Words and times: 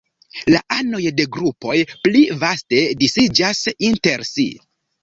La 0.53 0.61
anoj 0.75 1.01
de 1.19 1.27
grupoj 1.35 1.77
pli 2.07 2.25
vaste 2.47 2.83
disiĝas 3.05 3.65
inter 3.93 4.29
si. 4.35 4.51